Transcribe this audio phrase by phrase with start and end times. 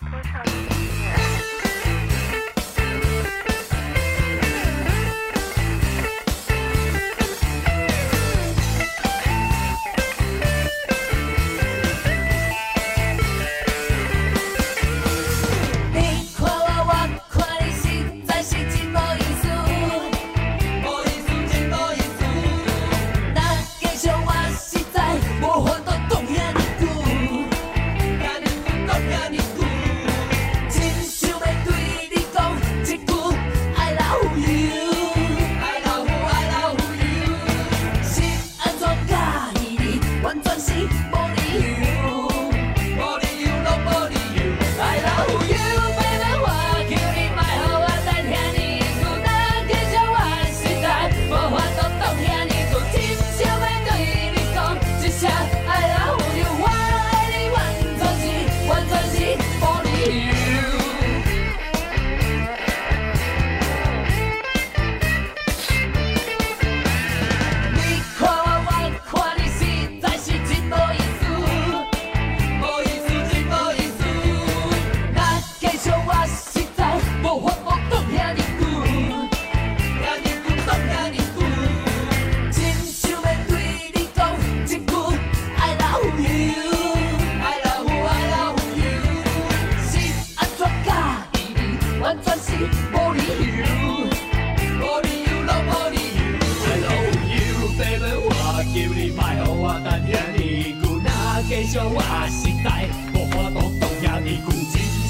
[0.00, 0.95] 多少？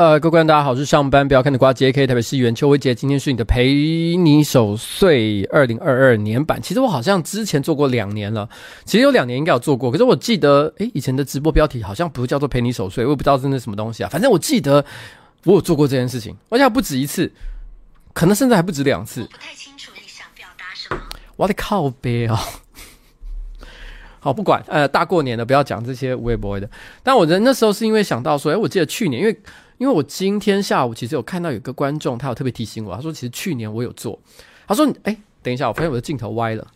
[0.00, 2.06] 呃，各位观众大家好，我是上班不要看的瓜 J.K.
[2.06, 6.58] 特别是袁秋薇姐，今天是你的陪你守岁二零二二年版。
[6.62, 8.48] 其实我好像之前做过两年了，
[8.86, 14.08] 其实有两年应该有做过，可是我记得，诶，以前的直播标题好像不叫做陪你守岁，我也不知道真的什么东西啊。
[14.08, 14.82] 反正我记得
[15.44, 17.30] 我有做过这件事情，而且还不止一次，
[18.14, 19.20] 可能甚至还不止两次。
[19.20, 21.02] 我不太清楚你想表达什么。
[21.36, 22.38] 我的靠北哦。
[24.20, 26.70] 好，不管呃，大过年的不要讲这些无谓 boy 的。
[27.02, 29.40] 但我人那时候是因为想到说，哎，我记得去年，因为
[29.78, 34.18] 因为我今天下午其实有看到有个观众，他有特别提醒我，他说其实去年我有做，
[34.68, 36.66] 他说，哎，等一下，我发现我的镜头歪了。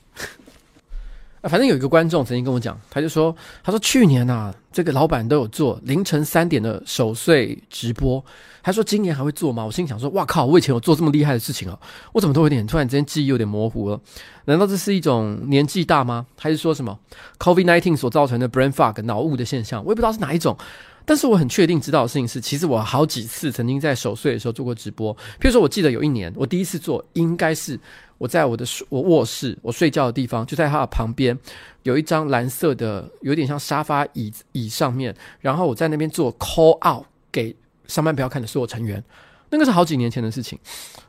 [1.48, 8.24] 反正有一个观众曾经跟我讲，他就说，他说去年啊，这个老板都有做凌晨三点的守岁直播。
[8.62, 9.62] 他说今年还会做吗？
[9.62, 10.46] 我心想说，哇靠！
[10.46, 11.78] 我以前有做这么厉害的事情啊，
[12.12, 14.00] 我怎么都有点突然之间记忆有点模糊了？
[14.46, 16.24] 难道这是一种年纪大吗？
[16.38, 16.98] 还是说什么
[17.38, 19.84] COVID nineteen 所造成的 brain fog 脑雾的现象？
[19.84, 20.56] 我也不知道是哪一种。
[21.04, 25.14] 但是我很确定知道的事情是，其实我好几次曾经在守岁的时候做过直播。
[25.40, 27.78] 譬如说，我记得有一年我第一次做，应该是
[28.18, 31.38] 我在我的我卧室我睡觉的地方，就在他的旁边
[31.82, 37.54] 有一张蓝色的，有点像沙发椅椅上面，然后我在那边做 call out 给。
[37.86, 39.04] 上班不要看的所有成员，
[39.50, 40.58] 那个是好几年前的事情。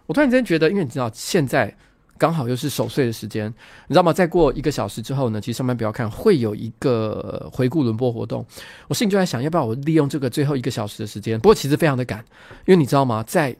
[0.08, 1.74] 我突然之间觉得，因为你知道，现在
[2.18, 3.54] 刚好又是守岁的时间，
[3.88, 4.14] 你知道吗？
[4.14, 8.46] 再过一个小时之后呢，其实上班不要看会有一个回顾轮播活动。
[8.88, 11.40] 我心里就在想，要不要我利用这个最后一个小时的时间？
[11.40, 12.20] 不过其实非常的赶，
[12.66, 13.22] 因为你知道吗？
[13.24, 13.56] 在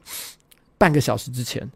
[0.78, 1.70] 半个小时之前，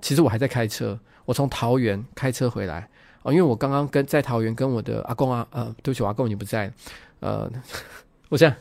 [0.00, 2.88] 其实我还在开车，我从桃园开车回来
[3.22, 6.72] 啊，因为我刚刚跟在桃园跟我的阿公啊，呃，对不起，阿公已经不在，
[7.20, 7.50] 呃，
[8.30, 8.56] 我现在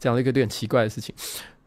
[0.00, 1.14] 讲了一个有点奇怪的事情。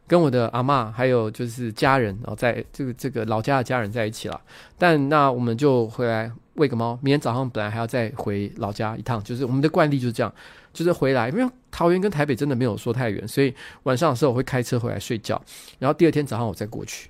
[0.08, 4.40] 跟我的阿嬷还有就是家人，然后在这个这个老家的家人在一起了。
[4.78, 6.98] 但那我们就回来喂个猫。
[7.02, 10.34] 明天早上本来还要再回老家一趟，就是我们的惯例就是这样，
[10.72, 13.54] 就是回来，因为桃园跟台北真的没有说太远，所以
[13.84, 15.42] 晚上的时候我会开车回来睡觉，
[15.80, 17.10] 然后第二天早上我再过去。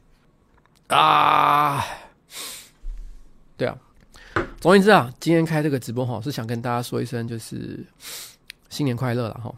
[0.87, 1.83] 啊，
[3.57, 3.77] 对啊，
[4.59, 7.83] 总而言之啊，今天开这个直播哈，是想跟大家说一声，就是
[8.69, 9.53] 新年快乐了哈。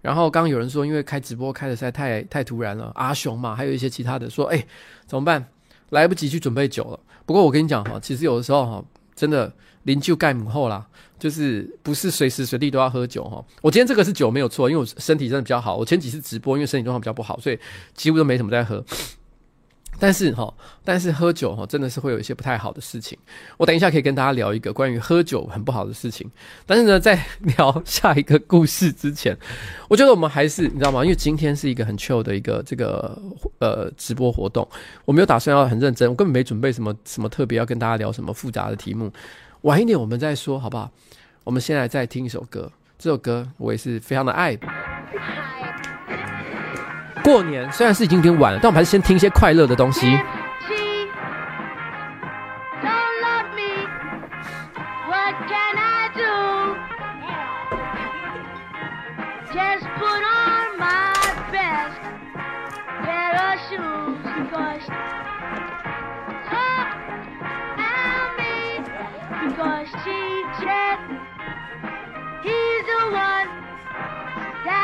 [0.00, 4.64] 然后刚刚有人说，因为开直播开的实在太太突然了，阿雄嘛，还有一些其他的说，哎，
[5.06, 5.44] 怎么办？
[5.90, 7.00] 来不及去准备酒了。
[7.24, 8.84] 不过我跟你讲哈，其实有的时候哈，
[9.14, 9.52] 真的
[9.84, 10.86] 临就盖母后啦，
[11.18, 13.44] 就是不是随时随地都要喝酒哈。
[13.62, 15.76] 我今天这个是酒没有错，因为我身体真的比较好。
[15.76, 17.58] 我前几次直播，因为身体状况比较不好，所以
[17.94, 18.84] 几乎都没什么在喝。
[19.98, 20.52] 但是哈，
[20.84, 23.18] 但是喝酒哈，真的是会有一些不太好的事情。
[23.56, 26.30] 我等一下可以跟大家聊一个关于喝酒很不好的事情。
[26.64, 29.36] 但是呢，在聊下一个故事之前，
[29.88, 31.02] 我觉得我们还是你知道吗？
[31.02, 33.20] 因为今天是一个很 chill 的一个这个
[33.58, 34.66] 呃直播活动，
[35.04, 39.12] 我没有打算要很认真，我根本没准备什么什么特别要跟大家聊什么复杂的题目。
[39.62, 40.90] 晚一点我们再说好不好？
[41.42, 44.56] 我们现在再听一首歌，这首歌我也是非常的爱。
[47.22, 50.18] 过年虽然是已经有点晚了但我们还是先听一些快乐的东西。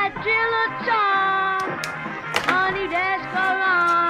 [0.07, 0.11] A
[0.85, 1.54] time.
[2.75, 4.04] Johnny Dash along.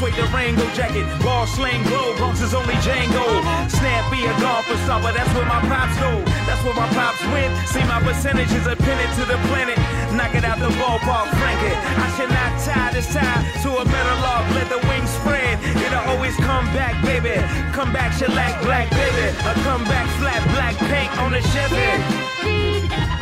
[0.00, 1.04] suede Durango jacket.
[1.20, 3.44] Ball slang glow, Bronx is only Django.
[3.68, 6.24] Snap be a golfer, but that's where my pops go.
[6.48, 7.52] That's where my pops went.
[7.68, 9.76] See my percentages are pinned to the planet.
[10.16, 11.76] Knock it out the ballpark, crank it.
[11.76, 14.48] I should not tie this tie to a metal log.
[14.56, 15.60] Let the wings spread.
[15.84, 17.36] It'll always come back, baby.
[17.76, 19.26] Come back, shellac, black, baby.
[19.44, 23.19] A come back, flat, black, pink on the Chevy.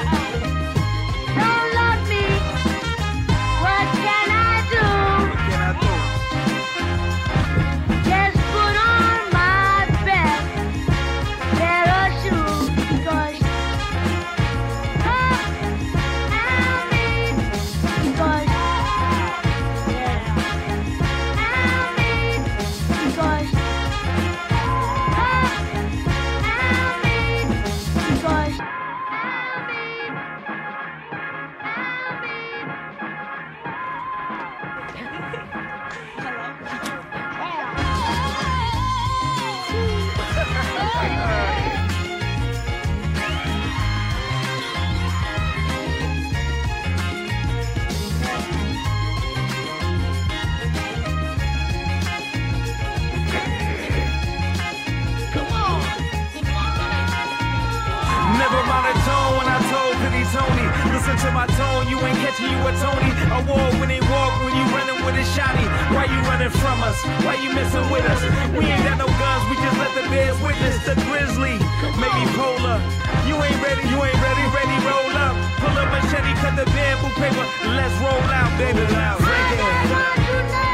[67.59, 68.23] messing with us.
[68.55, 71.59] We ain't got no guns, we just let the bears witness the grizzly.
[71.99, 72.79] Maybe polar.
[73.27, 75.35] You ain't ready, you ain't ready, ready, roll up.
[75.59, 77.47] Pull up machete, cut the bamboo paper.
[77.75, 78.81] Let's roll out, baby.
[78.95, 79.19] Loud.
[79.19, 80.68] Break it.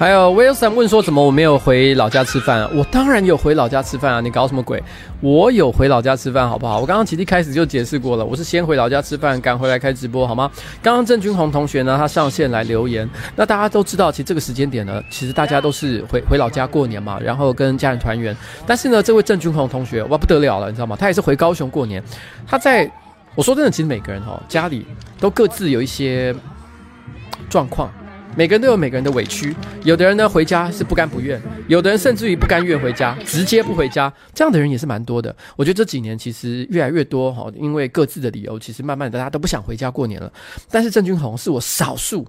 [0.00, 2.70] 还有 Wilson 问说，怎么我没有回老家吃饭啊？
[2.74, 4.18] 我当然有回老家吃饭啊！
[4.18, 4.82] 你搞什么鬼？
[5.20, 6.80] 我有回老家吃饭，好不好？
[6.80, 10.50] 我刚刚其实一开始就解释过了，我是先回老家吃饭，赶回来开直播，好吗？
[10.82, 13.06] 刚刚郑君宏同学呢，他上线来留言。
[13.36, 18.34] 那大家都知道，其实这个时间点呢，其实大家都是回回老家过年嘛，然后跟家人团圆。
[18.66, 20.96] 但是呢，这位郑君宏同学哇不得了了，你知道吗？
[20.98, 22.02] 他也是回高雄过年。
[22.46, 22.90] 他在
[23.34, 24.86] 我说真的，其实每个人、哦、家里
[25.20, 26.34] 都各自有一些
[27.50, 27.92] 状况。
[28.36, 35.34] 每个人都有每个人的委屈，有的人呢回家是不甘不愿，有的人甚至于不甘愿回家，直接不回家，这样的人也是蛮多的。
[35.56, 40.32] 我觉得这几年其实越来越多哈，因为各自的理由，其实慢慢的大家都不想回家过年了。
[40.70, 42.24] 但是郑君宏是我少数，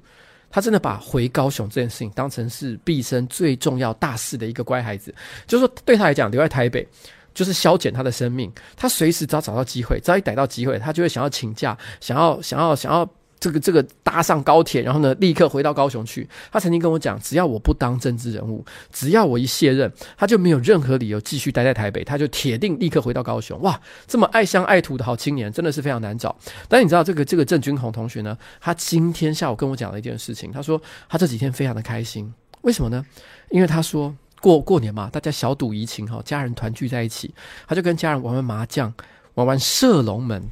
[0.50, 5.14] 他真的把回高雄这件事情当成是毕生最重要大事的一个乖孩子，
[5.46, 6.86] 就是说对他来讲留在台北
[7.34, 13.08] 就是消减他的生命，他随时只要找到机会，只要一逮到机会，他就会想要请假，想要想要想要。
[13.42, 16.30] 这个这个搭上高铁，然后呢，立刻回到高雄去。
[16.52, 23.60] 他曾经跟我讲，只要我不当政治人物，只要我一卸任，他就没有任何理由继续待在台北，他就铁定立刻回到高雄。
[23.62, 26.36] 哇，这么爱乡爱土的好青年，真的是非常难找。
[26.70, 30.80] 但你知道，这个这个郑君宏同学呢，他今天下午跟我讲了一件事情，他说
[31.10, 32.32] 他这几天非常的开心，
[32.62, 33.04] 为什么呢？
[33.50, 37.34] 因为他说过过年嘛，大家小赌怡情哈，家人团聚在一起，
[37.68, 38.94] 他就跟家人玩玩麻将，
[39.34, 40.44] 玩玩射龙门。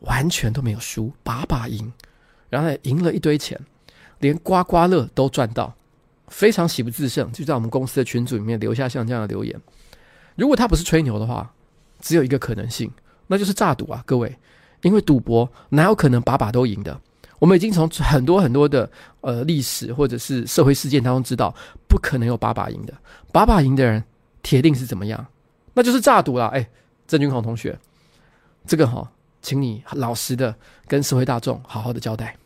[0.00, 1.92] 完全都没有输，把把赢，
[2.48, 3.58] 然后赢了一堆钱，
[4.20, 5.74] 连刮刮乐都赚到，
[6.28, 7.30] 非常喜不自胜。
[7.32, 9.60] 就在我们公司的群组里面留下像这样的留言。
[10.36, 11.52] 如果他不是吹牛的话，
[12.00, 12.90] 只有一个可能性，
[13.26, 14.36] 那就是诈赌啊，各位。
[14.82, 17.00] 因为赌博哪有可能把把都赢的？
[17.40, 18.88] 我们已经从很多很多的
[19.20, 21.52] 呃历史或者是社会事件当中知道，
[21.88, 22.94] 不可能有把把赢的。
[23.32, 24.02] 把把赢的人
[24.42, 25.26] 铁定是怎么样？
[25.74, 26.46] 那就是诈赌了。
[26.48, 26.68] 哎，
[27.08, 27.76] 郑君宏同学，
[28.66, 29.10] 这个哈。
[29.40, 30.54] 请你老实的
[30.86, 32.36] 跟社会大众好好的交代。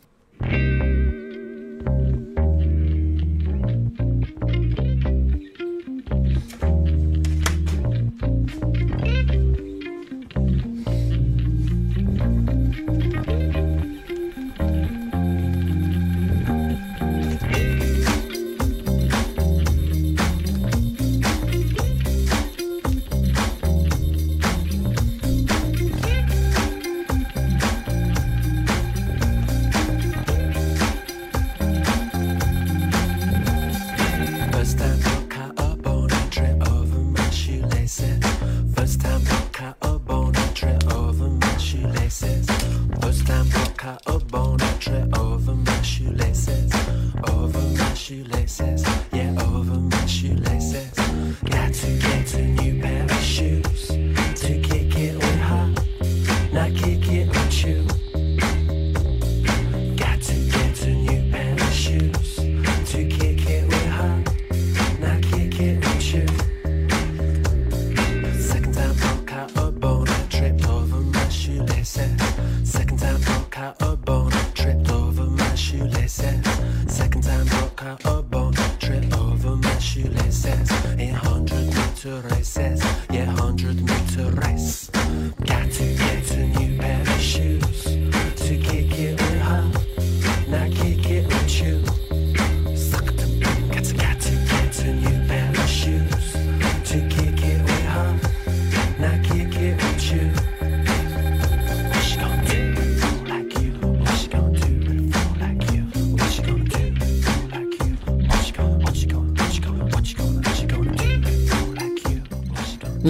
[48.03, 48.83] shoelaces,
[49.13, 50.91] yeah, over my shoelaces.
[51.45, 52.52] Got to, get to.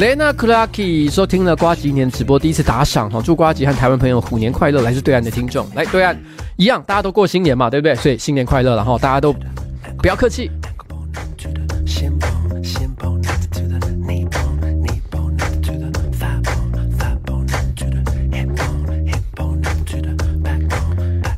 [0.03, 4.81] Lena Clarky 收听了瓜吉年直播，第一次打赏哈，祝瓜吉和台湾朋友虎年快乐！
[4.81, 6.13] 来自对岸的听众，来对岸
[6.57, 7.95] 一样，大家都过新年嘛，对不对？
[7.95, 9.33] 所以新年快乐，然后大家都
[9.99, 10.51] 不要客气。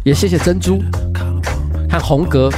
[0.04, 0.82] 也谢谢珍珠
[1.88, 2.50] 和红格。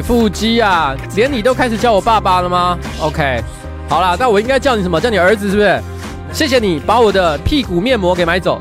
[0.00, 3.42] 腹肌啊，连你都开始叫我爸爸了吗？OK，
[3.88, 5.00] 好啦，那我应该叫你什么？
[5.00, 5.82] 叫你儿子是不是？
[6.32, 8.60] 谢谢你把我的屁股面膜给买走。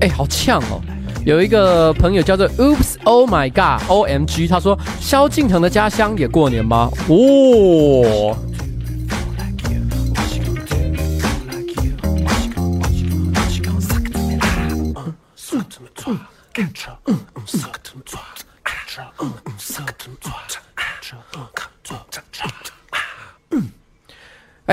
[0.00, 0.78] 哎，好呛哦！
[1.24, 6.90] 有一个朋友叫做 Oops Oh My God O M G，他说萧敬腾的家乡也过年吗？
[7.08, 8.36] 哦。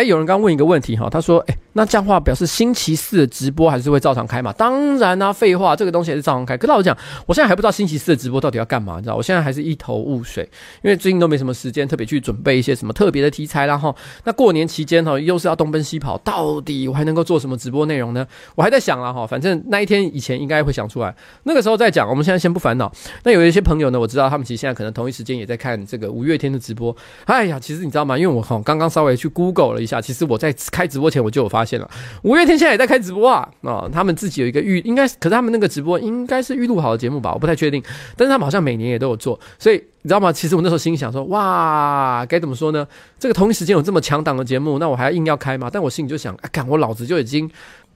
[0.01, 6.58] 哎，有人刚问一个问题哈，他说：“哎，那这样话表示星期四的直播还是会照常开嘛？”当然啊，废话，这个东西还是照常开。
[6.58, 9.16] 可是老实讲，我现在还不知道星期四的直播到底要干嘛，你知道？
[9.16, 10.44] 我现在还是一头雾水，
[10.82, 13.94] 因为最近都没什么时间特别去准备一些什么特别的题材啦哈。
[14.24, 18.25] 那过年期间哈，又是要东奔西跑，到底我还能够做什么直播内容呢？
[18.56, 22.08] 我还在想了哈，反正那一天以前应该会想出来，那个时候再讲。
[22.10, 22.92] 我们现在先不烦恼。
[23.24, 26.96] 那有一些朋友呢，我知道他们其实现在可能同一时间也在看这个五月天的直播。
[27.25, 28.18] 哎呀，其实你知道吗？
[28.18, 30.56] 因为我哈刚刚稍微去 Google 了一下，其实我在。
[30.72, 31.88] 开直播前我就有发发现了，
[32.24, 33.88] 五月天现在也在开直播啊啊！
[33.94, 37.84] 他们自己有一个预，应该可是他们那个直播应该是预录好的节目吧，我不太确定。
[38.18, 40.34] 但是他们好像每年也都有做，所以你知道吗？
[40.34, 42.88] 其实我那时候心想说，哇，该怎么说呢？
[43.20, 45.70] 这个同一时间有这么强档的节目，那我还要硬要开吗？
[45.72, 47.48] 但我心里就想，啊，干我老子就已经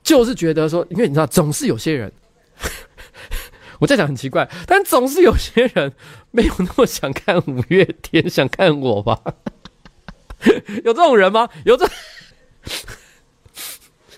[0.04, 2.12] 就是觉得说，因为你知道，总是有些人，
[3.82, 5.92] 我在讲很奇怪，但总是有些人
[6.30, 9.20] 没有那么想看五月天，想看我吧？
[10.86, 11.50] 有这种人吗？
[11.64, 11.90] 有这？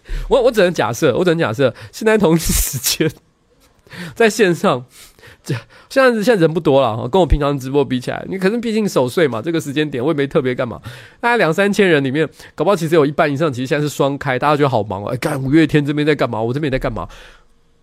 [0.30, 3.12] 我我只能假设，我只能假设，现在同一时间
[4.16, 4.86] 在线上，
[5.44, 5.56] 这
[5.90, 10.82] 现在现在人不多了，跟我平常直播比起来，你可是毕竟守岁嘛，这个时间点我也没特别干嘛，
[11.22, 15.08] 大概两三千人里面，搞不好其实有一半以上，其实现在是双开，大家觉得好忙哦。
[15.14, 16.42] 哎，干五月天这边在干嘛？
[16.42, 17.08] 我这边也在干嘛？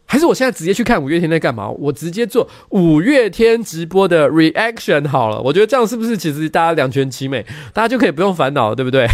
[0.06, 1.70] 还是我现在直接去看五月天在干嘛？
[1.70, 9.08] 我直接做五月天直播的 reaction 好了，我觉得这样是不是其实大家两全其美，大家就可以不用烦恼，对不对？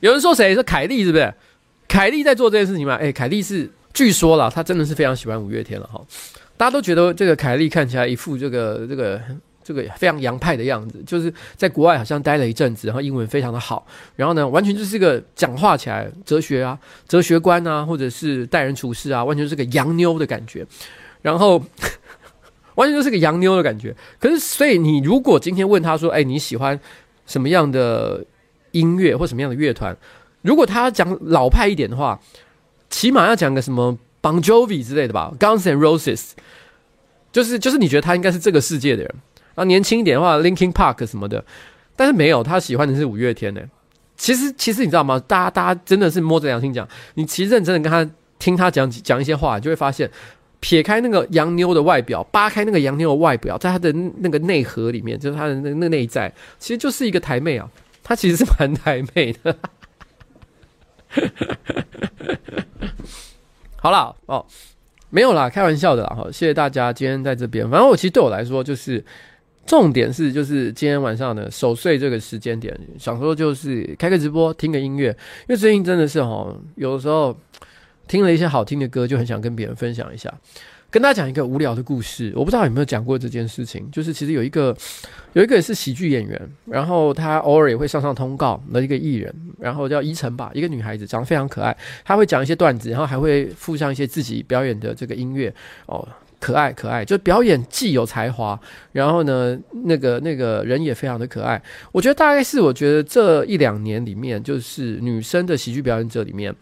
[0.00, 0.54] 有人说谁？
[0.54, 1.32] 说凯莉是不是？
[1.88, 2.96] 凯莉在做这件事情吗？
[2.96, 5.98] 哎，凯莉是据说了，她真的是非常喜欢五月天了哈。
[6.58, 9.18] 大家都觉得这个凯莉看起来一副这个这个
[9.64, 20.66] 这个非常洋派的样子，就是在国外好像待了一阵子，然后英文非常的好，然后呢，完全就是个讲话起来哲学啊、哲学观啊，或者是待人处事啊，完全是个洋妞的感觉，
[21.22, 21.62] 然后
[22.76, 23.96] 完全就是个洋妞的感觉。
[24.20, 26.78] 可是，所以你如果今天问他说：“哎，你喜欢
[27.26, 28.22] 什么样的？”
[28.72, 29.96] 音乐或什么样的乐团，
[30.42, 32.18] 如果他讲老派一点的话，
[32.90, 36.30] 起码要讲个什么 Bon Jovi 之类的吧，Guns and Roses，
[37.32, 39.14] 就是就是你觉得他应该是这个世界的人。
[39.54, 41.44] 然后年轻一点的话，Linkin Park 什么的，
[41.96, 43.60] 但是没有，他喜欢的是五月天呢。
[44.16, 45.20] 其实其实你知道吗？
[45.26, 50.10] 大家大家真的是摸着良心讲，你其实认真的跟他听他讲讲一些话，你就会发现，
[50.60, 57.68] 撇开那个洋妞的外表，扒开那个洋妞的外表，在他的那个内核里面，就是他的那那内在，其实就是一个台妹啊。
[58.08, 59.54] 他其实是蛮台妹的，
[63.76, 64.46] 好啦，哦，
[65.10, 67.68] 没有啦，开玩笑的啦，好，谢谢大家今天在这边。
[67.68, 69.04] 反正我其实对我来说，就是
[69.66, 75.10] 重点是，就是今天晚上的守岁这个时间点，想说就是开个直播，听个音乐，
[75.42, 77.38] 因为最近真的是哈，有的时候
[78.06, 80.32] 听了一些好听的歌，就很想跟别人分享一下。
[80.90, 84.74] 跟大家讲一个无聊的故事，我不知道有没有讲过这件事情，就是其实有一个
[85.34, 96.08] 有一个也是喜剧演员，然后他偶尔也会上上通告的一个艺人，然后叫依晨吧，一个女孩子长得非常可爱，她会讲一些段子，然后还会附上一些自己表演的这个音乐哦，
[96.40, 98.58] 可爱可爱，就表演既有才华，
[98.92, 106.54] 然后呢，那个那个人也非常的可爱，我觉得大概是我觉得这一两年里面，就是女生的喜剧表演者里面。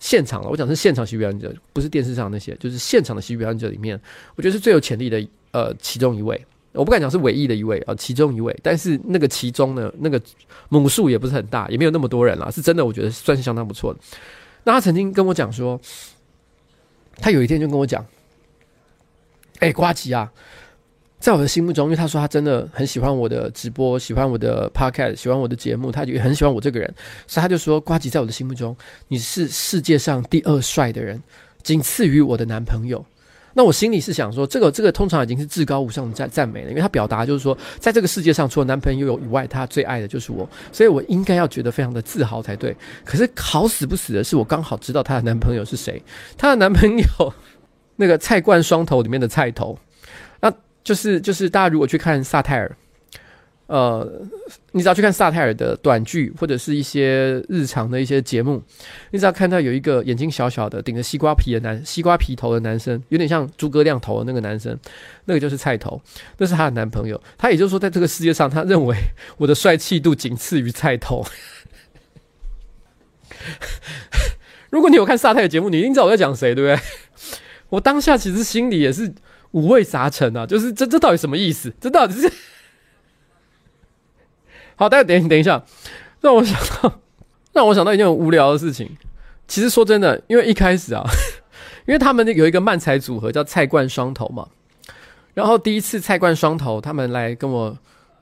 [0.00, 4.00] 现场了，我讲是现场喜剧表演者，不是电视上那些，就是现场的喜剧表演者里面，
[4.36, 10.20] 我觉得是最有潜力的呃其中一位，我不敢讲是唯一的一位啊、其中一位，但是那个其中呢，那个
[10.68, 14.00] 母数也不是很大，也没有那么多人啦，是真的，我觉得算是相当不错的。
[14.64, 15.80] 那他曾经跟我讲说，
[17.16, 18.04] 他有一天就跟我讲，
[19.60, 20.32] 哎、欸，呱吉啊。
[21.18, 26.94] 在我的心目中，因为他说他真的很喜欢我的直播，喜欢我的 podcast，喜欢我的节目，他也很喜欢我这个人，
[27.26, 28.76] 所以他就说：“瓜吉，在我的心目中，
[29.08, 31.20] 你是世界上第二帅的人，
[31.62, 33.04] 仅次于我的男朋友。”
[33.54, 42.76] 那我心里是想说，这个这个通常已经是至高无上的赞赞美了，因为他表达就是说，在这个世界上除了男朋友以外，他最爱的就是我，所以我应该要觉得非常的自豪才对。
[43.04, 46.00] 可是好死不死的是，我刚好知道她的男朋友是谁，
[46.36, 47.34] 她的男朋友
[47.96, 49.76] 那个菜冠双头里面的菜头。
[50.88, 52.76] 就是就是，大家如果去看萨泰尔，
[53.66, 54.10] 呃，
[54.72, 58.62] 你只要去看萨泰尔的短剧或者是一些日常的一些节目，
[59.10, 64.74] 你只要看到有一个眼睛小小的、顶着西瓜皮的男西瓜皮头的男生，有点像诸葛亮头的那个男生，
[65.26, 66.00] 那个就是菜头，
[66.38, 67.22] 那是他的男朋友。
[67.36, 68.96] 他也就是说，在这个世界上，他认为
[69.36, 71.22] 我的帅气度仅次于菜头。
[74.70, 76.82] 如果你有看萨泰尔节目，你一定知道我在讲谁，对不对？
[77.68, 79.12] 我当下其实心里也是
[79.52, 81.72] 五味杂陈啊，就是这这到底什么意思？
[81.80, 82.30] 这到底是？
[84.76, 85.64] 好，大家等等一下，
[86.20, 87.00] 让我想到，
[87.52, 88.96] 让我想到一件很无聊的事情。
[89.48, 91.02] 其实说真的，因为一开始啊，
[91.86, 94.46] 因为他们有一个漫才组合叫菜冠双头嘛，
[95.34, 97.76] 然后第一次菜冠双头他们来跟我，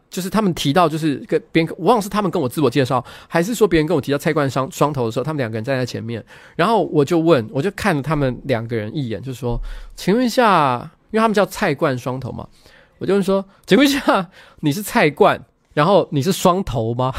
[0.09, 9.61] 就是他们提到就是跟别人，我忘了是他们跟我自我介绍，还是说别人跟我提到菜冠双双头的时候，他们两个人站在前面，然后我就问，我就看了他们两个人一眼，就说，
[9.97, 12.47] 请问一下，因为他们叫菜冠双头嘛，
[12.99, 15.45] 我就说，请问一下，你是菜冠？
[15.75, 17.13] 然后你是双头吗？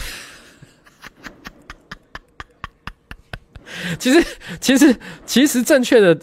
[3.99, 4.25] 其实，
[4.59, 6.17] 其实，其实正确的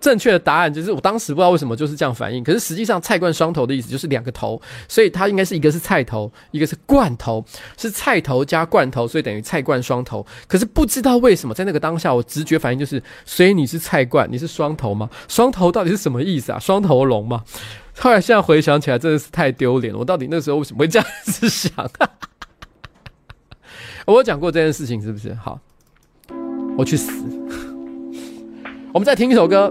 [0.00, 2.44] 正确的答案就是，我当时不知道为什么就是这样反应。
[2.44, 7.44] 可是实际上，菜罐双头的意思就是两个头，所以它应该是一个是菜头，一个是罐头，
[7.76, 10.24] 是菜头加罐头，所以等于菜罐双头。
[10.46, 15.08] 可是不知道为什么，在那个当下，我直觉反应就是，所以你是菜罐，你是双头吗？
[15.28, 16.58] 双头到底是什么意思啊？
[16.58, 17.44] 双头龙吗？
[17.98, 19.98] 后来现在回想起来，真的是太丢脸了。
[19.98, 21.72] 我到底那时候为什么会这样子想？
[24.06, 25.34] 我有讲过这件事情是不是？
[25.34, 25.60] 好，
[26.80, 27.12] 我去死。
[28.90, 29.70] 我们再听一首歌。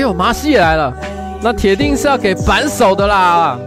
[0.00, 0.92] 呦，麻西也来了，
[1.42, 3.58] 那铁定是要给反手的啦。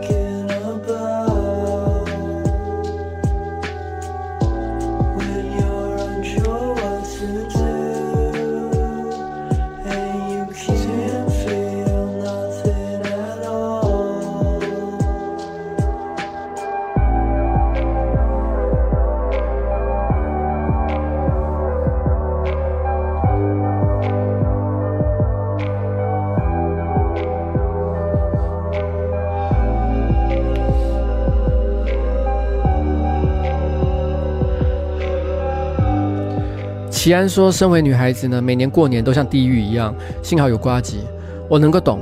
[37.04, 39.94] 齐安说：“身为女孩子呢，每年过年都像地狱一样。
[40.22, 41.02] 幸好有瓜吉，
[41.50, 42.00] 我能够懂，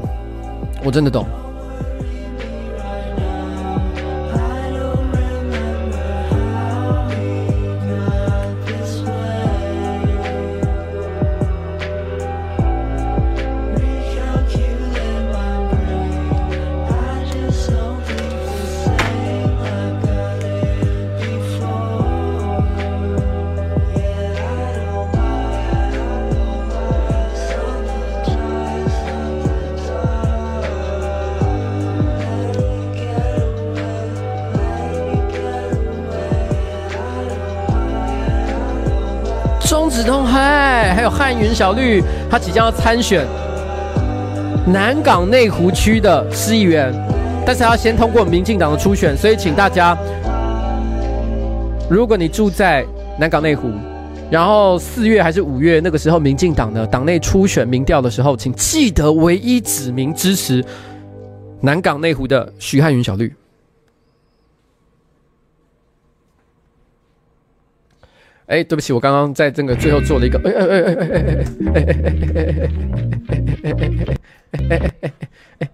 [0.84, 1.26] 我真的懂。”
[41.40, 43.26] 云小绿，他即将要参选
[44.66, 46.94] 南港内湖区的市议员，
[47.46, 49.98] 但是他要先通过民进党的初选，所以请大家，
[51.90, 52.86] 如果你住在
[53.18, 53.72] 南港内湖，
[54.30, 60.64] 然后四月还是五月那个时候，民进党的党内初选民调的时候，请记得唯一指名支持
[61.60, 63.34] 南港内湖的徐汉云小绿。
[68.52, 71.08] 哎，对不起，我刚刚在这个最后做了一个，哎哎哎哎哎
[71.72, 72.44] 哎哎哎哎
[73.64, 73.80] 哎哎
[74.52, 74.92] 哎哎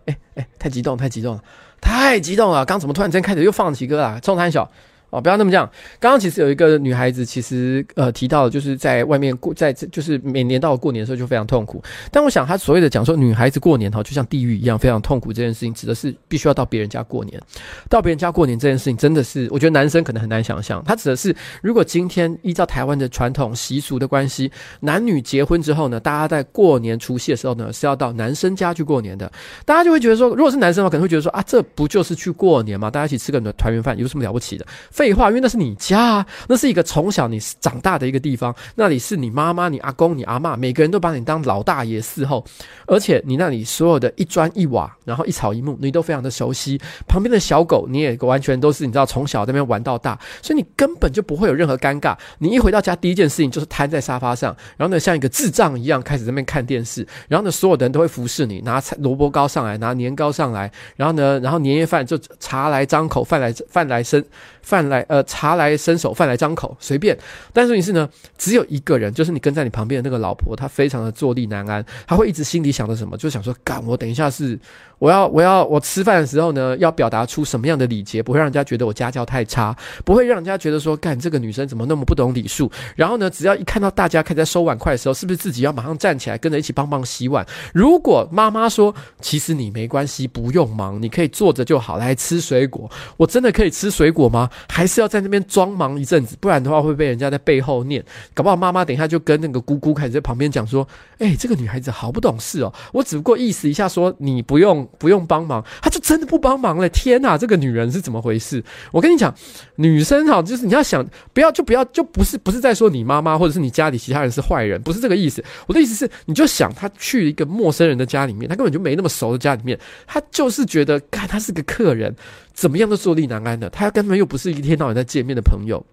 [0.06, 1.44] 哎哎，太激动，太激动了，
[1.82, 2.64] 太激动了！
[2.64, 4.20] 刚怎么突然间开始又放起歌了？
[4.22, 4.70] 冲三小。
[5.10, 5.70] 哦，不要那么讲。
[6.00, 11.82] 刚刚其实有一个女孩子，其实呃提到，就是在外面过，在就是每年到过年的时候就非常痛苦。
[12.12, 17.42] 但我想她所谓的讲说女孩子过年哈，就像地狱一样非常痛苦这件事情，指的是必须要到别人家过年。
[17.90, 20.84] 到别人家过年这件事情，真的是我觉得男生可能很难想象。
[20.86, 29.32] 他指的是，如果今天依照台湾的传统习俗的关系，男女结婚之后呢，大家在过年除夕的时候呢，是要到男生家去过年的。
[29.64, 32.92] 大家就会觉得说，如果是男生的话，可能会觉得说啊，这不就是去过年吗？
[32.92, 34.66] 大家一起吃个团圆饭，有什么了不起的？
[34.98, 42.44] 废话，因为那是你家啊，那是一个从小你长大的一个地方，那里是你妈妈、你阿公、你阿嬷，每个人都把你当老大爷伺候，
[42.88, 46.82] 而且你那里所有的一砖一瓦，然后一草一木，你都非常的熟悉。
[47.08, 52.18] 旁边的小狗，你也完全都是你知道，从小在那边玩到大，所以你根本就不会有任何尴尬。
[52.40, 64.26] 你一回到家，第一件事情就是瘫在沙发上，然后呢，像一个智障一样开始在那边看电视，然后呢，所有的人都会服侍你，拿萝卜糕上来，拿年糕上来，然后呢，然后年夜饭就茶来张口，饭来饭来生，
[64.64, 65.78] 饭来呃茶来。
[65.78, 67.18] 伸手，饭来张口，随便。
[67.54, 74.60] 但是你是呢，只有一个人，就是你跟在你旁边的那个老婆，她非常的坐立难安，她会一直心里想着什么，就想说，干，我等一下是。
[75.00, 82.72] 我要我要我吃饭的时候呢，要表达出什么样的礼节，不会让人家觉得我家教太差，不会让人家觉得说，干这个女生怎么那么不懂礼数。
[82.96, 87.46] 然后呢，只要一看到大家开始在收碗筷的时候，是不是自己要马上站起来跟着一起帮忙洗碗？
[87.74, 92.90] 如果妈妈说，其实你没关系，不用忙，你可以坐着就好，来吃水果。
[93.18, 94.50] 我真的可以吃水果吗？
[94.68, 96.36] 还是要在那边装忙一阵子？
[96.40, 98.04] 不然的话会被人家在背后念。
[98.34, 100.88] 搞不好妈妈等一下就跟那个姑姑开始在旁边讲说，
[101.20, 104.87] 哎，这个女孩子好不懂事哦，我只不过意思一下说你不用。
[104.98, 106.88] 不用帮忙，他就真的不帮忙了。
[106.90, 108.64] 天哪，这个女人是怎么回事？
[108.92, 109.34] 我跟你讲，
[109.76, 115.44] 女生哈，就是你要想，不要就不要，就不是不是在说你妈妈或者是你家里其他人是坏人，不是这个意思。
[115.68, 122.16] 我的意思是，你就想他去一个陌生人的家里面，他根本就没那么熟的家里面，他就是觉得，看他是个客人，
[122.54, 123.70] 怎么样都坐立难安的。
[123.70, 125.86] 他根本又不是一天到晚在见面的朋友，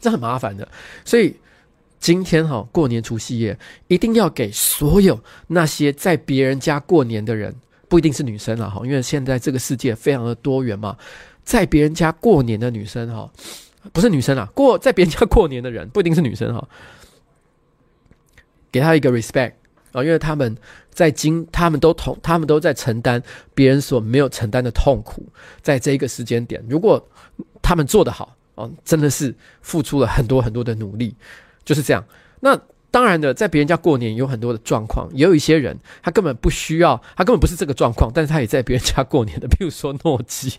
[0.00, 0.66] 这很麻烦的。
[1.04, 1.36] 所以。
[2.00, 7.52] 今天哈，过年除夕夜，一定要给所有那些在别人家过年的人，
[7.88, 10.96] 不一定是女生了哈，因为现在这个世界非常的多元嘛，
[11.44, 13.30] 在别人家过年的女生哈，
[13.92, 16.68] 不是女生啦，过在别人家过年的人不一定是女生哈，
[18.70, 19.52] 给他一个 respect
[19.92, 20.56] 啊，因为他们
[20.90, 23.22] 在经，他们都同，他们都在承担
[23.54, 25.26] 别人所没有承担的痛苦，
[25.62, 27.08] 在这一个时间点，如果
[27.62, 31.14] 他们做得好啊，真的是付出了很多很多的努力。
[31.64, 32.02] 就是这样。
[32.40, 32.58] 那
[32.90, 39.46] 当然的，在别人家过年有很多的状况，也有一些人他根本不需要，他根本不是这个状况，但是他也在别人家过年的。
[39.46, 40.54] 比如说诺基，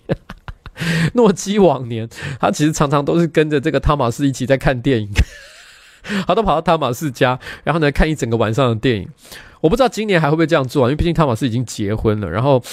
[1.14, 2.08] 诺基往年
[2.40, 5.10] 他其实常常都是跟着这个汤马士一起在看电影，
[6.28, 9.10] 他都跑到汤马士家，然后呢看一整个晚上的电影。
[9.62, 12.64] 我不知道今年还会不会这样做啊，因为毕竟汤马士已经结婚了，然后。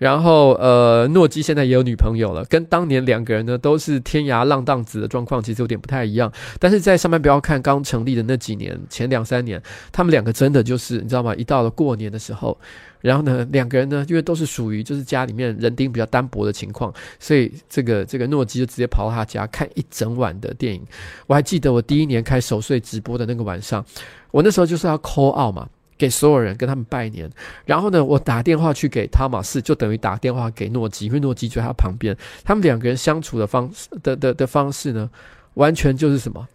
[0.00, 6.32] 然后，呃，诺基现在也有女朋友了，跟当年两个人呢都是天涯浪荡子的状况，其实有点不太一样。
[6.58, 11.34] 但是在上班不要看刚成立的那几年，前两三年，他们两个真的就是你知道吗？
[11.34, 12.58] 一到了过年的时候，
[13.02, 20.82] 然后呢，两个人呢，因为都是属于就是家里面人丁比较单薄的情况，所以这个这个诺基就直接跑到他家看一整晚的电影。
[21.26, 23.84] 我还记得我第一年开守岁直播的那个晚上，
[24.30, 25.68] 我那时候就是要 call out 嘛。
[26.00, 27.30] 给所有人跟他们拜年，
[27.66, 32.16] 然后呢，我打电话去给汤玛士，就等于打电话给诺基，因为诺基就在他旁边。
[32.42, 35.10] 他们两个人相处的方式的的的方式呢，
[35.54, 36.48] 完全就是什么？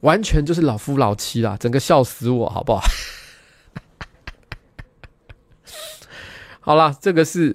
[0.00, 2.80] 完全就是老夫老妻啦，整个笑死我，好不好？
[6.60, 7.54] 好啦，这个是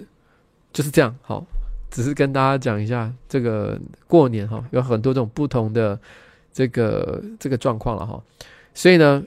[0.71, 1.43] 就是这样，好，
[1.89, 5.99] 只是跟大家讲一下，这个过年哈，有很多种不同的
[6.53, 8.21] 这个这个状况了哈，
[8.75, 9.23] 所以呢。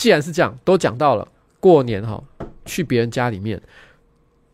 [0.00, 1.28] 既然是这样，都讲到了
[1.60, 2.24] 过年哈，
[2.64, 3.60] 去别人家里面，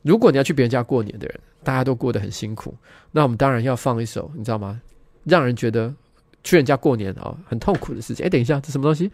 [0.02, 2.74] 如果你要去别人家过年的人，大家都过得很辛苦，
[3.12, 4.82] 那我们当然要放一首，你知道吗？
[5.22, 5.94] 让人觉得
[6.42, 8.26] 去人家过年啊很痛苦的事情。
[8.26, 9.08] 哎，等一下，这什么东西？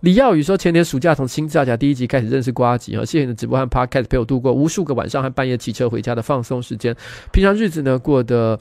[0.00, 6.94] 李耀宇说，前年暑假从新造甲第一集开始认识瓜吉啊，谢谢你的直播和 Podcast 陪我度过无数个晚上和半夜骑车回家的放松时间。
[7.32, 8.60] 平常日子呢过得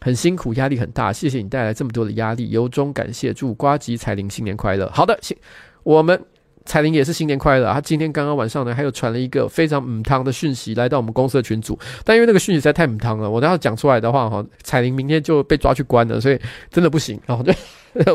[0.00, 3.34] 很辛苦，压力很大，谢谢你带来这么多的压力，由衷感谢。
[3.34, 4.88] 祝瓜吉彩铃新年快乐。
[4.94, 5.36] 好的，谢
[5.82, 6.39] 我们。
[6.66, 16.38] 彩铃也是新年快乐，他今天刚刚晚上呢，还有传了一个非常母汤的讯息来到我们公司的群组，但因为那个讯息实在太母汤了，我等下讲出来的话哈，彩铃明天就被抓去关了，所以
[16.70, 17.52] 真的不行，然后就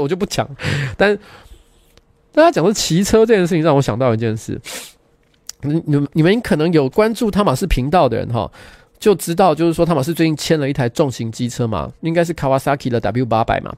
[0.01, 0.47] 我就不讲。
[0.95, 1.17] 但
[2.31, 4.61] 大家讲的骑车这件事情，让我想到一件事，
[5.61, 8.49] 你你们你们可能有关注汤马斯频道的人哈，
[8.99, 13.73] 就知道就是说汤马斯最近签了一台重型机车嘛，应该是 Kawasaki 的 W 八百嘛。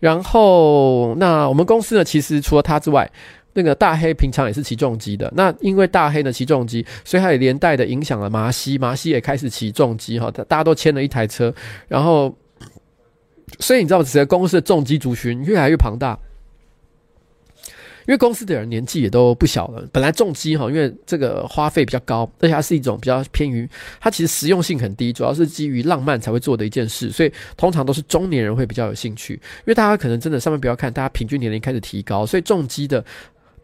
[0.00, 3.10] 然后，那我们公司呢，其实除了他之外，
[3.52, 5.32] 那个大黑平常也是骑重机的。
[5.36, 10.30] 那因为大黑呢骑重机，所以他也连带的影响了麻西，麻西也开始骑重机哈。
[10.30, 11.52] 大家都牵了一台车，
[11.88, 12.34] 然后，
[13.58, 16.18] 所以你知道，整个公司的重机族群越来越庞大。
[18.06, 23.68] 因为公司的人年纪也都不小了，本来重机哈，因为这个花费比较高，而且它是一种比较偏于
[24.00, 33.04] 它其实实用性很低，主要是基于浪漫才会做的一件事，所以通常都是中年人会比较有兴趣，因为大家可能真的上面不要看，大家平均年龄开始提高，所以重机的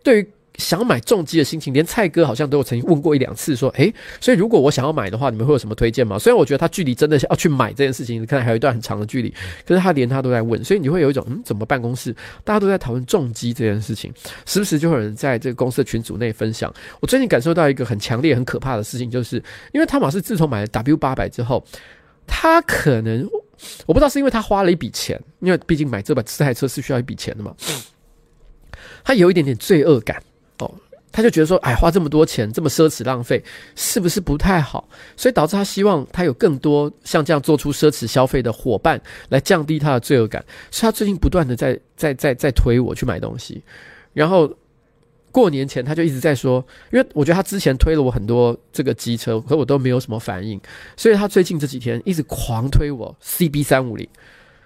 [0.07, 0.29] 对于。
[0.59, 3.93] 想买重机的心情，连蔡哥好像都有曾经问过一两次，说：“诶，
[4.23, 9.29] 所以如果我想要买的话，你们会有什么推荐吗？”虽然我觉得他距离真的要去买这件事情，可能还有一段很长的距离，
[9.67, 12.11] 可是他连他都在问，所以你会有一种嗯，怎么办公室
[12.43, 14.11] 大家都在讨论重机这件事情，
[14.47, 16.73] 时不时就有人在这个公司的群组内分享。
[17.01, 19.37] 我最近感受到一个很强烈、很可怕的事情，就是
[19.75, 21.63] 因为汤马士自从买了 W 八百之后，
[22.27, 23.29] 他可能
[23.85, 27.55] 我不知道是因为他花了一笔钱，因为毕竟买这把这台车是需要一笔钱的嘛，
[29.07, 30.21] 他有一点点罪恶感。
[30.59, 30.75] 哦，
[31.13, 33.41] 他就觉得说，哎，花这么多钱，这么奢侈浪费，
[33.77, 34.89] 是不是不太好？
[35.17, 40.45] 所以导致他希望他有更多像这样做出奢侈消费的伙伴，来降低他的罪恶感。
[40.73, 43.63] 所以他最近不断的在在在在推我去买东西。
[44.13, 44.53] 然后
[45.31, 50.61] 过年前他就一直在说，因为我觉得他之前推了我很多这个机车，可我都没有什么反应。
[50.97, 54.09] 所以他最近这几天一直狂推我 CB 三五零，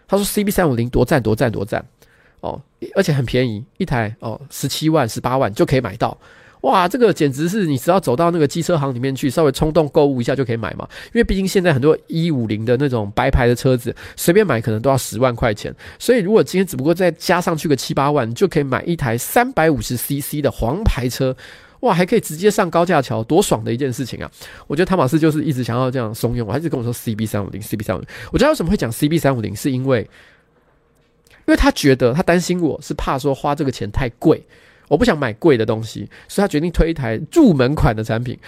[0.09, 1.85] 他说 CB 三五零多赞多赞多赞。
[2.41, 2.61] 哦，
[2.95, 6.17] 而且很便宜，一台哦，十七万、十八万就可以买到，
[6.63, 10.89] 哇，这个简直是你只要走到那个机车行里面去，稍微冲动购物一下就可以买嘛。
[11.07, 21.37] 因为毕竟现在很多一五零的那种白牌的车子，随便买可能都要十万块钱，所以如果今天只不过再加上去个七八万，就可以买一台三百五十 CC 的黄牌车，
[21.81, 24.31] 哇，还可以直接上高架桥，多爽的一件事情啊！
[24.67, 28.09] 我觉得汤玛斯就是一直想要这样怂恿，还是跟我说 CB 三五零，CB 三五零。
[28.33, 30.09] 我知道为什么会讲 CB 三五零，是因为。
[31.51, 34.41] 因为他觉得他担心我是怕说花这个钱太贵，
[34.87, 38.39] 我不想买贵的东西，所以他决定推一台入门款的产品。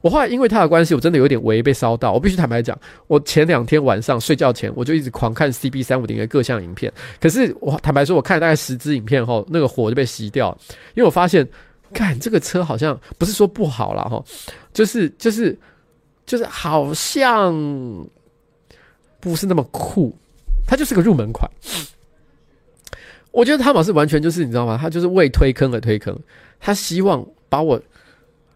[0.00, 2.10] 我后来因为他的关系，我真的有点微被烧到。
[2.12, 6.92] 我必须坦白讲，我前两天晚上睡觉前，我就一直狂看 CB 三五零的各项影片。
[7.20, 10.56] 可是我坦白说，我看了大概十支影片后，那个火就被熄掉，
[10.94, 11.48] 因为我发现，
[11.94, 14.24] 看这个车好像不是说不好了哈，
[14.72, 15.56] 就是就是
[16.26, 17.54] 就是好像
[19.20, 20.12] 不是那么酷，
[20.66, 21.48] 它就是个入门款。
[23.38, 24.76] 我觉得汤马是完全就是你知道吗？
[24.76, 26.18] 他就是为推坑而推坑，
[26.58, 27.80] 他希望把我，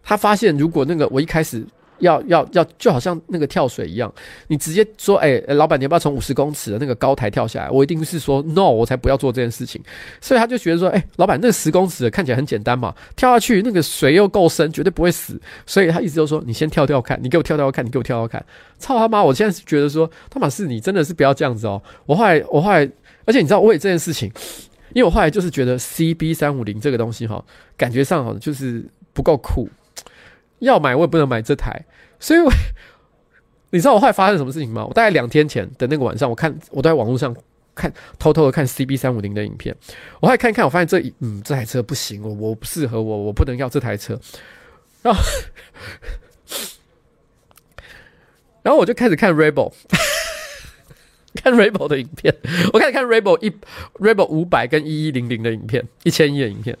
[0.03, 1.65] 他发现如果那个我一开始
[1.99, 4.13] 要要要就好像那个跳水一样，
[4.47, 7.69] 你直接说哎、老板你要不要从五十公尺的那个高台跳下来？
[7.69, 9.81] 我一定是说 no，我才不要做这件事情。
[10.19, 15.39] 所以他就觉得说，哎、老板那十公尺看起来很简单嘛，跳下去那个水又够深，绝对不会死。
[15.65, 18.45] 所以他一直都说你先跳跳看，你给我跳跳看，你给我跳跳看。
[18.79, 19.23] 操他妈！
[19.23, 21.81] 我现在是觉得说汤马是你真的是不要这样子哦。
[22.05, 22.89] 我后来我后来。
[23.25, 24.29] 而且你知道，为这件事情，
[24.93, 27.43] 因为我后来就是觉得 CB 三五零这个东西哈，
[27.75, 29.67] 感觉上哈就是不够酷，
[30.59, 31.83] 要买我也不能买这台，
[32.19, 32.51] 所以我，
[33.71, 34.85] 你知道我后来发生什么事情吗？
[34.85, 37.35] 我大概两天前的那个晚上，我看我都在网络上
[37.75, 39.75] 看，偷偷的看 CB 三五零的影片，
[40.19, 44.19] 我后来看一看，我发现这嗯这台车不行，我我不适合我，我不能要这台车，
[45.01, 45.19] 然后，
[48.61, 49.73] 然后我就开始看 Rebel。
[51.35, 52.35] 看 Rebel 的影片，
[52.71, 53.51] 我开始看 Rebel 一
[53.95, 56.77] Rebel 五百跟一一零零的影片，一千亿的影片。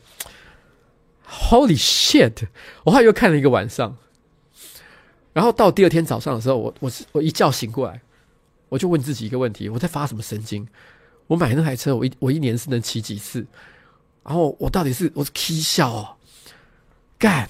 [1.27, 2.47] Holy shit！
[2.83, 3.97] 我后来又看了一个晚上，
[5.33, 8.01] 然后到第二天早上的时候，我我我一觉醒过来，
[8.69, 10.67] 我就问自己一个问题：我在发什么神经？
[11.25, 13.45] 我买那台车，我一我一年是能骑几次？
[14.23, 16.15] 然后我到底是我是 K 笑哦？
[17.17, 17.49] 干！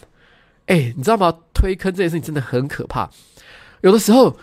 [0.67, 1.39] 哎、你知道吗？
[1.53, 3.09] 推坑这件事情真的很可怕，
[3.81, 4.37] 有的时候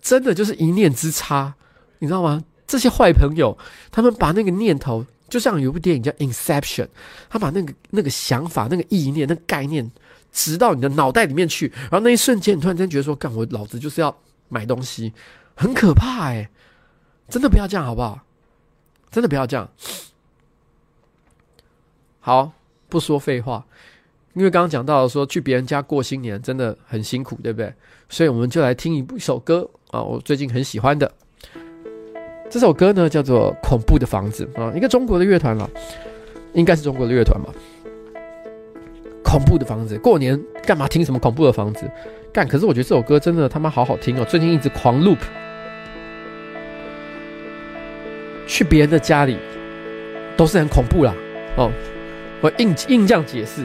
[0.00, 1.56] 真的就是一念之差。
[1.98, 2.42] 你知道吗？
[2.66, 3.56] 这些坏朋友，
[3.90, 6.84] 他们把那个念头，就像有一部电影叫《Inception》，
[7.30, 9.90] 他把那个那个想法、那个意念、那个概念
[10.32, 14.14] 植到你的脑袋里面去，然后那一瞬间，你突然间觉得说：“干，我老子就是要
[14.50, 15.14] 买东西，
[15.56, 16.50] 很可怕哎、！”
[17.30, 18.20] 真的不要这样，好不好？
[19.10, 19.66] 真的不要这样。
[22.20, 22.52] 好，
[22.90, 23.64] 不说废话，
[24.34, 27.72] 因为刚刚讲到说去别人家过新年真的很辛苦，对不对？
[28.10, 31.10] 所以我们就来听一部一首歌啊，我最近很喜欢的。
[32.50, 35.68] 这首歌呢，叫做《恐怖的房子》啊，一个中国的乐团了，
[36.54, 37.52] 应该是中国的乐团吧。
[39.22, 41.88] 恐怖的房子，过年干嘛听什么恐怖的房子？
[42.32, 42.48] 干！
[42.48, 45.18] 可是我觉得这首歌真的他妈好好听哦，最近一直狂 loop。
[48.46, 49.36] 去别人的家里
[50.34, 51.14] 都是很恐怖啦，
[51.56, 51.70] 哦，
[52.40, 53.62] 我硬硬这样解释。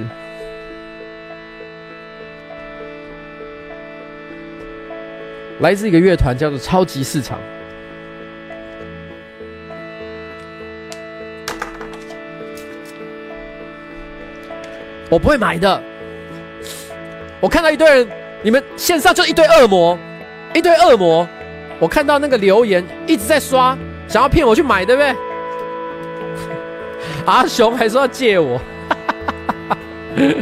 [5.62, 7.40] 来自一个乐团叫做超级市场。
[15.14, 15.80] 我不会买的。
[17.40, 18.08] 我看到一堆人，
[18.42, 19.98] 你们线上就一堆恶魔，
[20.56, 21.28] 一堆恶魔。
[21.78, 25.16] 我看到那个留言一直在刷，想要骗我去买，对不对？
[27.26, 28.60] 阿雄还说要借我，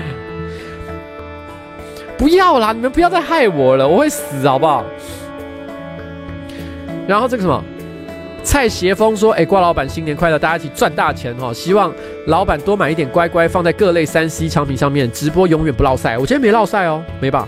[2.17, 2.71] 不要啦！
[2.71, 4.85] 你们不要再害我了，我会死，好不好？
[7.07, 7.61] 然后这个什么，
[8.41, 11.51] 蔡协峰说：“哎，瓜老板新年快乐，大家一起赚大钱哈！
[11.51, 11.93] 希望
[12.27, 16.17] 老板多买一点乖乖，放在各类三 C 产品上面，直播永远不落赛。
[16.19, 17.47] 我今天没落赛哦，没吧？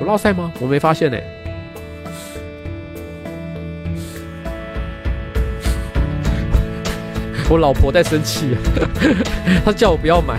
[0.00, 0.52] 有落赛吗？
[0.58, 1.16] 我没发现呢。
[7.48, 8.56] 我老婆在生气，
[9.64, 10.38] 她叫我不要买。”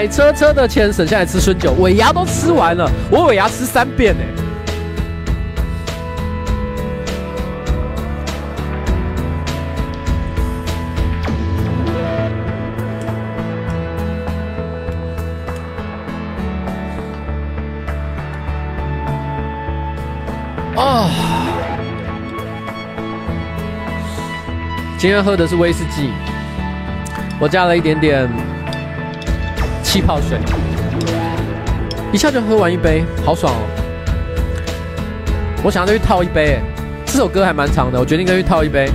[0.00, 4.24] 买车车的钱省下来吃春酒，尾牙都吃完了，我尾牙吃三遍呢。
[20.76, 21.10] 哦，
[24.96, 26.10] 今天喝的是威士忌，
[27.38, 28.49] 我加了一点点。
[29.90, 30.38] 气泡水，
[32.12, 33.58] 一下就喝完一杯，好爽哦！
[35.64, 36.60] 我想要再去套一杯，
[37.04, 38.88] 这首歌还蛮长的，我决定再去套一杯。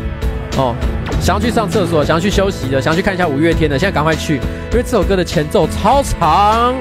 [0.56, 0.74] 哦，
[1.20, 4.36] 想要去上厕所，想要去休息的，想要去看一下五月天的，现在赶快去，
[4.72, 6.74] 因为这首歌的前奏超长。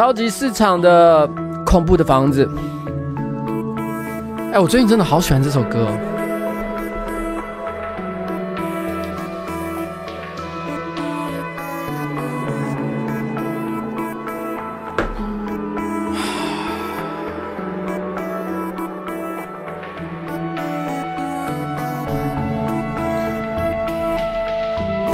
[0.00, 1.28] 超级市场的
[1.62, 2.48] 恐怖的房子，
[4.50, 5.86] 哎，我最近真的好喜欢这首歌。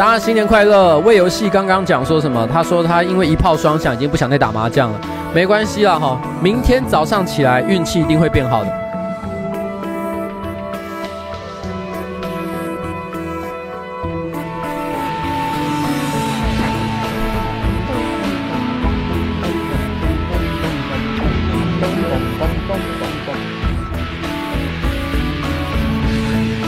[0.07, 1.01] 大家新年快乐！
[1.01, 2.47] 为游戏刚刚讲说什么？
[2.47, 5.01] 他说他因为一炮双响，已经不想再打麻将了。
[5.35, 8.71] 没关系啦，哈，明天早上起来运气一定会变好的。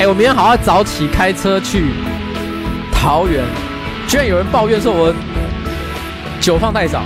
[0.00, 1.84] 哎，我明天好好早起开车去。
[3.00, 3.44] 桃园，
[4.08, 5.14] 居然有人抱怨说我
[6.40, 7.02] 酒放太少，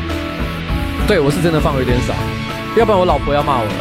[1.07, 2.14] 对，我是真的放有点少，
[2.76, 3.72] 要不然我老婆要骂我了。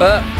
[0.00, 0.39] 呃。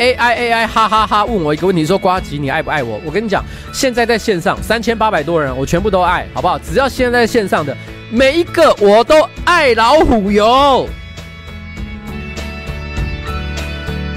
[0.00, 1.24] AI AI 哈哈哈！
[1.26, 2.98] 问我一个问题，说瓜吉你爱不爱我？
[3.04, 6.58] 我跟你讲，现在在线上三千八百多人，我全部都爱好不好？
[6.58, 7.76] 只要现在在线上的
[8.10, 10.88] 每一个，我都爱老虎油。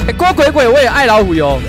[0.08, 1.60] 哎，郭鬼鬼，我也爱老虎油。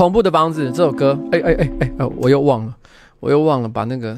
[0.00, 2.74] 恐怖的房子这首歌，哎哎哎哎，我又忘了，
[3.20, 4.16] 我又忘了把那个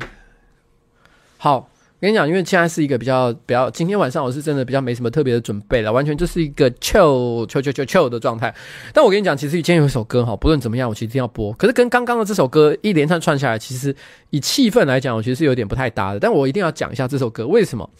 [1.36, 1.68] 好。
[2.00, 8.54] 跟你讲，因为现在是一个比较比较，今天晚上我是真的比较没什么特别的准备了，完全就是一个 chill chill chill chill chill 的状态。
[8.92, 11.52] 但我跟你讲，其实今天有一首歌哈，不论怎么样，我其实一定要播。
[11.54, 13.92] 可是跟刚刚的这首歌一连串串下来，其实
[14.30, 16.20] 以气氛来讲，我觉得是有点不太搭的。
[16.20, 17.90] 但我一定要讲一下这首歌，为什么？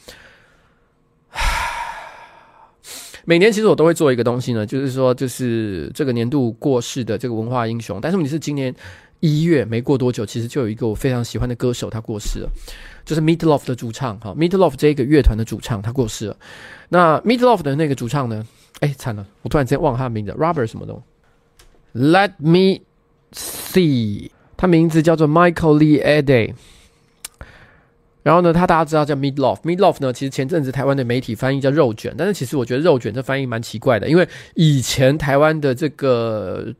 [3.25, 8.01] 每年其实我都会做一个东西呢，就是说，就是这个年度过世的这个文化英雄。
[8.01, 8.75] 但是问题是，今年
[9.21, 12.51] 一月没过多久，其实就有一个我非常喜欢的歌手他过世了。
[13.05, 16.37] 就是 Meat Loaf 的主唱，哈，Meat Loaf 这个乐团的主唱，他过世了。
[16.89, 18.47] 那 Meat Loaf 的那个主唱呢？
[18.81, 20.95] 哎，惨了，我突然之间忘了他的名字，Robert 什么的。
[21.95, 22.83] Let me
[23.33, 26.55] see，他名字叫做 Michael Lee Eddie。
[28.23, 36.73] 然后呢，他大家知道叫 Meat Loaf，Meat Loaf 呢，其实前阵子台湾的媒体翻译叫肉卷，但是其实我觉得肉卷这翻译蛮奇怪的，因为以前台湾的这个。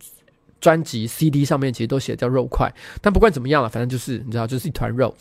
[0.61, 5.13] 专辑 CD 上面其实都写叫肉块，但不管怎么样了，反正就是你知道，就是一团肉。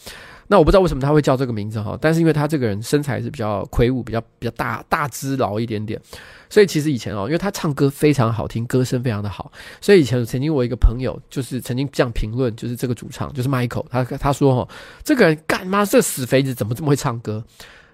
[0.51, 5.97] 那我不知道为什么他会叫这个名字哈，但是因为他这个人身材是比较魁梧，比较比较大大只佬一点点，
[6.49, 9.49] 所以其实以前哦，因为他唱歌非常好听，歌声非常的好，
[9.79, 14.67] 所以以前曾经我一个朋友就是曾经这样评论，就是这个主唱就是 Michael，他他说哈，
[15.05, 17.41] 这个人干嘛这死肥子怎么这么会唱歌？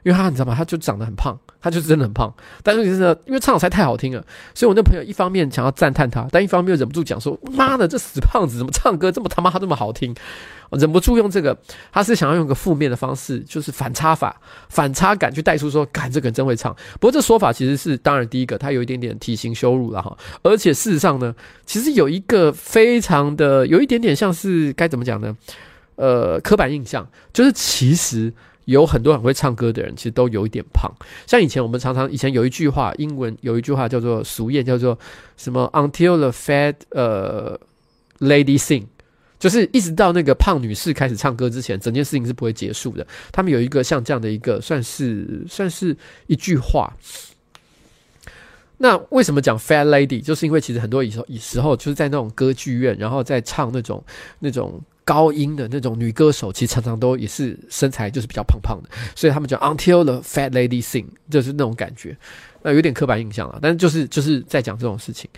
[0.04, 0.56] 因为他你知道吗？
[0.56, 2.34] 他就长得很胖，他就真的很胖。
[2.64, 10.16] 但是就是呢，因为唱的实在太好听了，所以我那朋友一方面想要赞叹他，但一方面又忍不住讲说：“妈的，这死胖子怎么唱歌这么他妈这么好听？”
[10.72, 11.58] 忍不住用这个，
[11.91, 14.36] 他是想要用个负面的方式，就是反差法、
[14.68, 20.18] 反差感去带出说：“感，这个人真会唱。”不过这说法其实是当然第一个，他有一点点体型羞辱了哈。
[20.43, 21.34] 而且事实上呢，
[21.66, 25.36] 其实有一个非常的有一点点像是该怎么讲呢？
[25.95, 28.34] 呃，刻板印象就是其实。
[28.68, 30.91] 有很多很会唱歌的人，其实都有一点胖。
[31.26, 34.97] 像以前我们常常以前有一句话，英文有一句话叫做俗谚，叫做
[35.38, 37.57] 什么 “Until the fat 呃
[38.20, 38.84] lady sing”，
[39.39, 43.07] 就是一直到那个胖女士开始唱歌之前，整件事情是不会结束的。
[43.32, 45.95] 他们有一个像这样的一个，算是算是
[46.26, 46.93] 一句话。
[48.80, 50.22] 那为什么讲 fat lady？
[50.22, 54.03] 就是因为其实很多以时以时候就是在那种歌剧院，然后在唱那种
[54.39, 54.82] 那种。
[55.08, 62.18] 高音的那种女歌手，其实常常都也是身材就是比较胖胖的，所以他们叫 Until the Fat Lady Sing，就是那种感觉，
[62.62, 63.58] 那有点刻板印象了。
[63.62, 65.30] 但是就是就是在讲这种事情。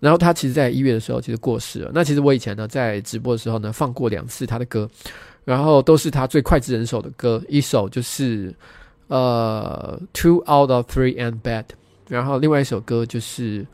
[0.00, 1.90] 然后他其实，在一月的时候其实过世了。
[1.92, 4.88] 那其实我以前呢，在直播的时候呢，放过两次他的歌，
[5.44, 8.54] 然后都是他最脍炙人口的歌，一首就是
[9.08, 11.66] 呃 Two Out of Three and Bad，
[12.08, 13.66] 然后另外一首歌就是。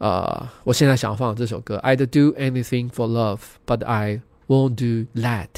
[0.00, 5.48] 呃，我现在想要放的这首歌，I'd do anything for love, but I won't do that。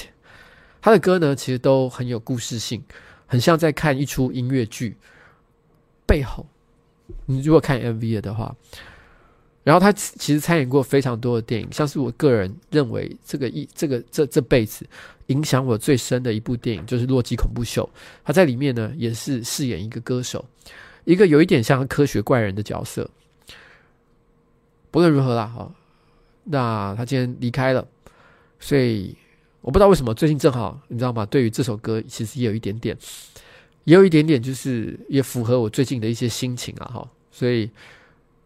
[0.83, 2.83] 他的歌呢，其实都很有故事性，
[3.27, 4.99] 很像在看一出音乐剧。
[6.07, 6.47] 背后，
[7.27, 8.57] 你如果看 MV 的话，
[9.63, 14.85] 然后他其实参演过非常多的电影，像是我个人认为这个一这个这这辈子
[15.27, 17.89] 影响我最深的一部电影，就是《洛基恐怖秀》。
[18.25, 20.45] 他在里面呢，也是饰演一个歌手，
[21.05, 23.09] 一个有一点像科学怪人的角色。
[24.91, 25.73] 不论如何啦，哈，
[26.43, 27.87] 那他今天离开了，
[28.61, 29.17] 所以
[29.63, 31.27] 我不知道为什么最近正好你知道吗？
[31.27, 32.97] 对于这首歌其实也有一点点
[33.85, 37.09] 也有一点点就是也符合我最近的一些心情啊哈。
[37.33, 37.71] 所以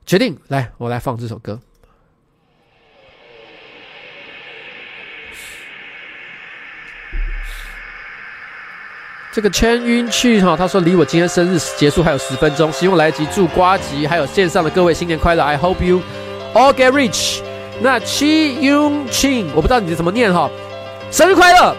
[0.07, 1.61] 决定来我来放这首歌。
[9.33, 16.01] 这个圈晕去哈他说离我今天生日结束还有十分钟希望来得及祝瓜吉还有线上的各位新年快乐 i hope you
[16.55, 17.43] all get rich
[17.81, 20.49] 那 Chi Yun Chin，我不知道你怎么念哈，
[21.11, 21.77] 生日快乐！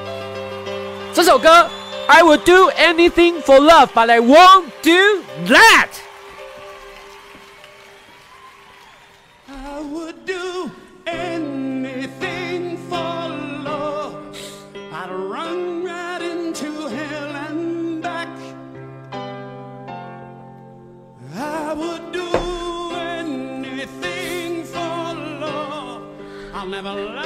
[1.14, 1.70] 这首歌
[2.08, 5.88] I will do anything for love, but I won't do that
[9.48, 10.70] i will do。
[26.86, 27.25] travel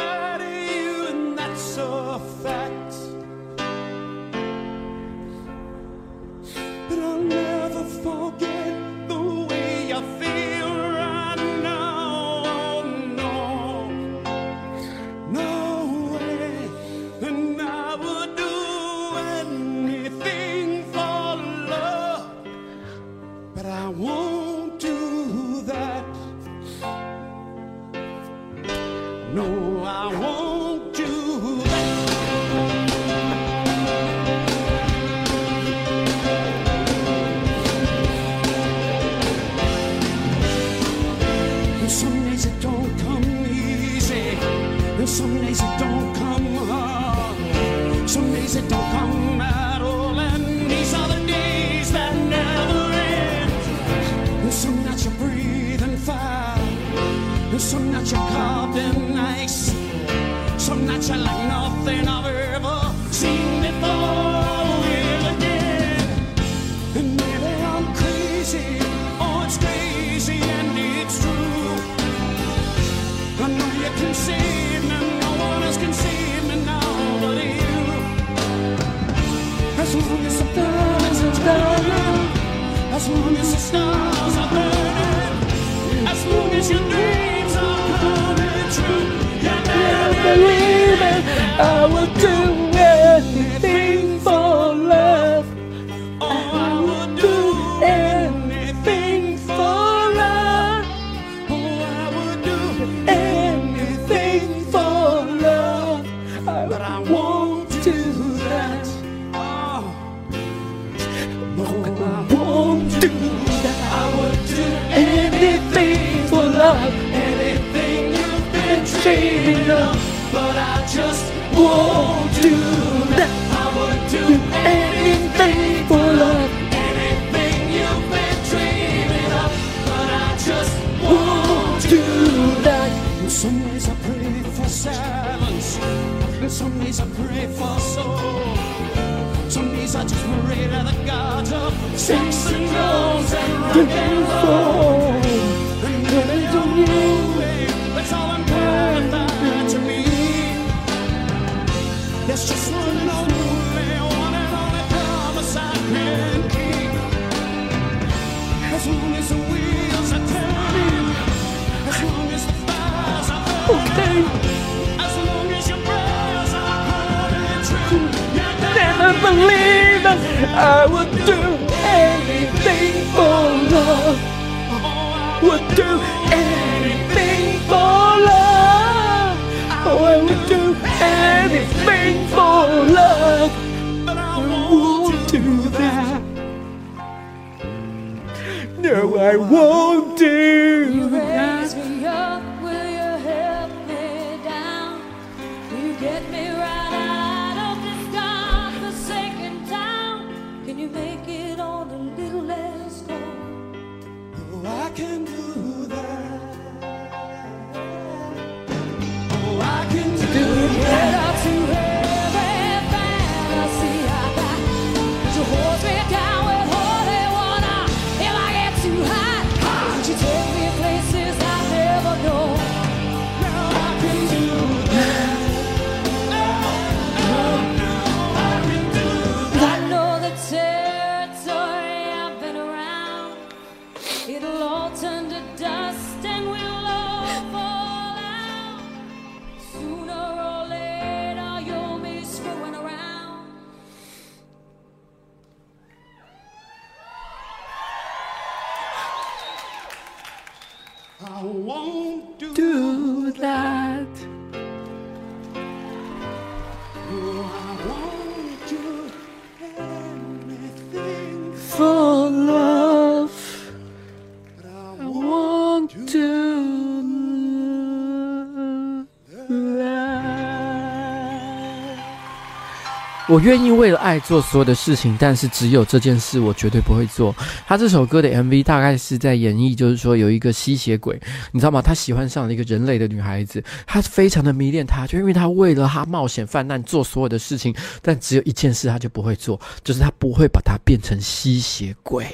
[273.29, 277.33] 我愿意为了爱做所有的事情，但是只有这件事我绝对不会做。
[277.67, 281.21] 他这首歌的 MV 大概是在演绎，就是说有一个吸血鬼，
[281.51, 281.79] 你知道吗？
[281.79, 287.71] 他喜欢上了一个人类的女孩子，他非常的迷恋她，就因为他为了她冒险犯难做所有的事情，
[288.01, 292.25] 但只有一件事他就不会做，就是他不会把她变成吸血鬼，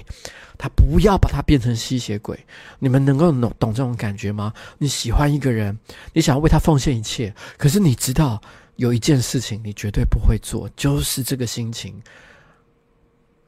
[0.57, 2.39] 他不要把她变成吸血鬼。
[2.79, 4.53] 你们能够懂懂这种感觉吗？
[4.77, 5.77] 你喜欢一个人，
[6.13, 8.41] 你想要为他奉献一切，可是你知道。
[8.77, 12.01] 有一件事情你绝对不会做，就是这个心情。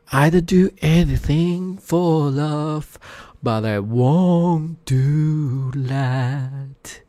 [0.10, 2.86] I'd do anything for love,
[3.44, 7.02] but I won't do that.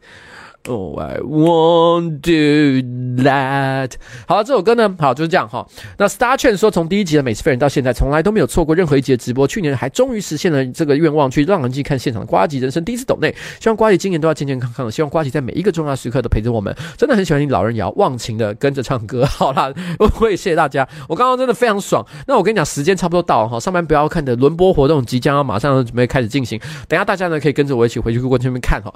[0.68, 3.92] Oh, I won't do that.
[4.26, 5.66] 好了，这首歌呢，好就是这样哈。
[5.96, 9.46] 那 Star 劝说，从第一集的美食废人到现在，从来都没有错过任何一集的直播。
[9.46, 13.34] 去年还终于实现了这个愿望，去让人去看现场的呱吉人生第一次抖内。
[13.60, 16.74] 希望瓜吉今年都要健健康康的，希望瓜吉在每一个重要时刻都陪着我们。
[16.98, 19.24] 真的很喜欢你老人也要，忘情的跟着唱歌。
[19.24, 19.72] 好啦，
[20.20, 20.86] 我也谢谢大家。
[21.08, 22.04] 我刚刚真的非常爽。
[22.26, 26.60] 那我跟你讲，时间差不多到了哈，上班不要看的轮播活动即将要马上准备开始进行。
[26.86, 28.92] 等下大家呢可以跟着我一起回去过去那边看哈。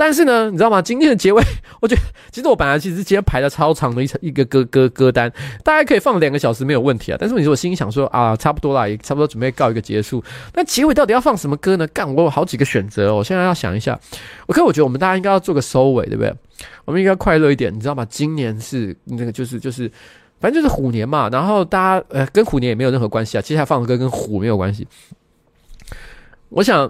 [0.00, 0.80] 但是呢，你知道吗？
[0.80, 1.42] 今天的结尾，
[1.82, 5.28] 我觉得其实我本来其实今天排了超长的一一个歌歌歌单，
[5.64, 7.18] 大概可以放两个小时没有问题啊。
[7.20, 10.22] 但是你说我心想说啊，差不多啦，也差不多准备告一个结束。
[10.54, 11.84] 那结尾到底要放什么歌呢？
[11.88, 13.98] 干，我有好几个选择，我现在要想一下。
[14.46, 16.32] 我可我觉得我们大家应该要做个收尾，对不对？
[16.84, 18.06] 我们应该快乐一点，你知道吗？
[18.08, 19.90] 今年是那个就是就是，
[20.38, 21.28] 反正就是虎年嘛。
[21.32, 23.42] 然后大家呃，跟虎年也没有任何关系啊。
[23.42, 24.86] 接下来放的歌跟虎没有关系。
[26.50, 26.88] 我想。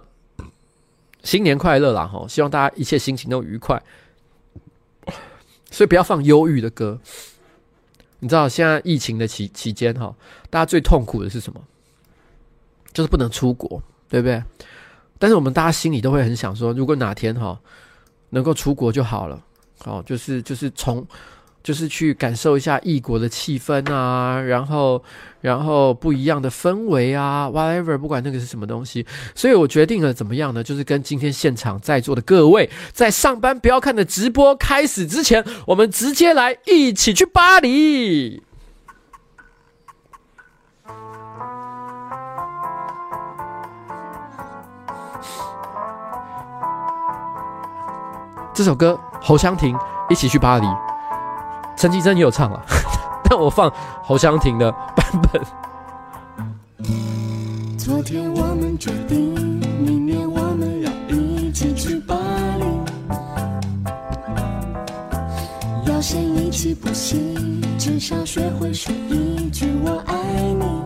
[1.28, 2.06] 新年快乐啦！
[2.06, 3.82] 哈，希望大家一切心情都愉快，
[5.70, 6.98] 所以不要放忧郁的歌。
[8.20, 10.16] 你知道现在疫情的期期间哈，
[10.48, 11.60] 大家最痛苦的是什么？
[12.94, 14.42] 就是不能出国，对不对？
[15.18, 17.60] 但是我们大家心里都会很想说，如果哪天哈
[18.30, 19.44] 能够出国就好了，
[19.80, 21.06] 好，就是就是从。
[21.68, 25.04] 就是去感受一下异国的气氛啊，然后，
[25.42, 29.04] 然后不一样的氛围啊，whatever，不管那个是什么东西，
[29.34, 30.64] 所以我决定了怎么样呢？
[30.64, 38.42] 就是跟今天现场在座的各位，在上班不要看的直播开始之前，我们直接来一起去巴黎。
[48.54, 49.76] 这首歌，侯湘婷，
[50.08, 50.66] 一起去巴黎。
[51.78, 52.60] 陈绮贞也有唱啊，
[53.22, 53.72] 但我放
[54.02, 55.40] 侯湘婷的版本。
[57.78, 59.32] 昨天我们决定，
[59.78, 62.16] 明年我们要一起去巴
[62.58, 62.64] 黎，
[65.88, 67.36] 要先一起补习，
[67.78, 70.14] 至少学会说一句我爱
[70.58, 70.82] 你。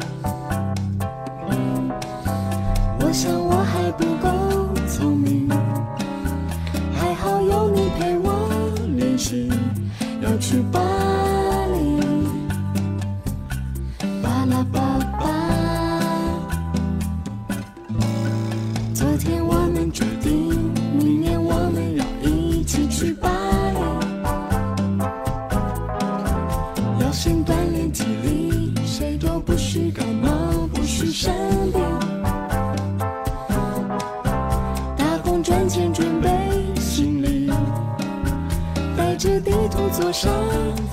[40.12, 40.30] 上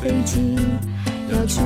[0.02, 0.56] 飞机，
[1.30, 1.60] 要去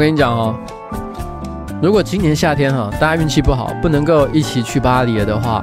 [0.00, 0.54] 我跟你讲哦，
[1.82, 5.62] 如果今年夏天哈，大家运气不好，不能够一起去巴黎了的话，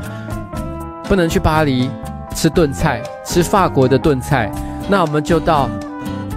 [1.05, 1.89] 不能去巴黎
[2.35, 4.51] 吃炖菜，吃法国的炖菜，
[4.88, 5.67] 那我们就到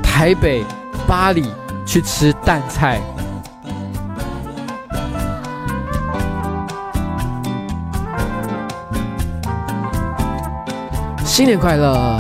[0.03, 0.65] 台北、
[1.07, 1.45] 巴黎
[1.85, 2.99] 去吃淡菜。
[11.23, 12.19] 新年快乐！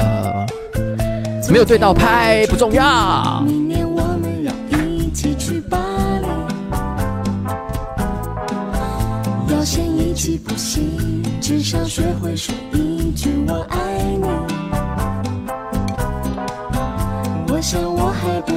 [1.50, 3.42] 没有对到拍不重要。
[10.20, 14.28] 行不行，至少学会说一句我爱你。
[17.48, 18.52] 我想我还不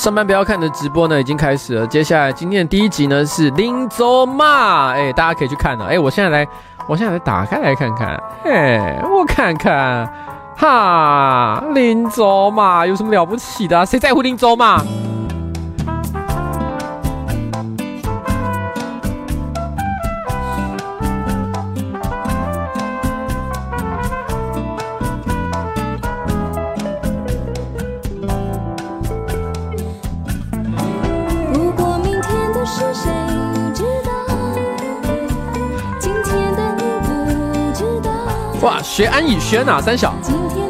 [0.00, 1.86] 上班不要看的直播呢已经开始了。
[1.86, 5.84] 接下来今天的第一集呢是林州骂，哎，大家可以去看了。
[5.84, 6.48] 哎，我现在来，
[6.88, 8.18] 我现在来打开来看看。
[8.46, 10.10] 哎，我看看，
[10.56, 13.84] 哈，林州骂有什么了不起的？
[13.84, 14.82] 谁在乎林州骂？
[39.00, 40.12] 学安以轩哪，三小。
[40.20, 40.69] 今天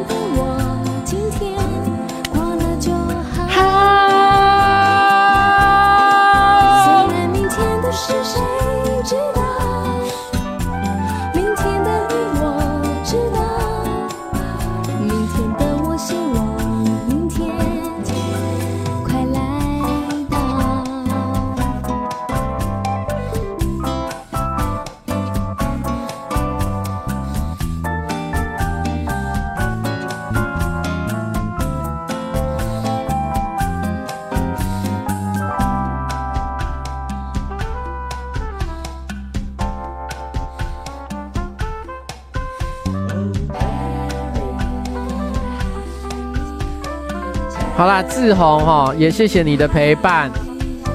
[48.03, 50.29] 志宏哈，也谢谢你的陪伴。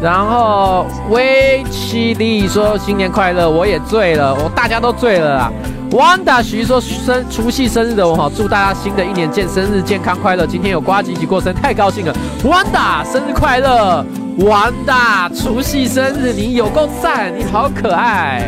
[0.03, 5.53] 然后威奇丽说新年快乐，我也醉了，我大家都醉了啦。
[5.91, 10.47] Wanda 徐说生除夕生日的我哈，祝大家新的一年健生日健康快乐。
[10.47, 12.13] 今天有瓜吉一起过生，太高兴了。
[12.43, 14.05] Wanda 生日快乐
[14.39, 18.47] ，Wanda 除夕生日，你有够赞，你好可爱。